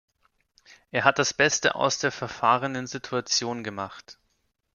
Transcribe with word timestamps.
Er 0.89 1.03
hat 1.03 1.19
das 1.19 1.31
Beste 1.31 1.75
aus 1.75 1.99
der 1.99 2.11
verfahrenen 2.11 2.87
Situation 2.87 3.63
gemacht. 3.63 4.17